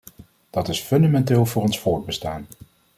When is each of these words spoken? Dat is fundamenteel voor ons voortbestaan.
Dat 0.49 0.67
is 0.69 0.79
fundamenteel 0.79 1.45
voor 1.45 1.61
ons 1.61 1.79
voortbestaan. 1.79 2.47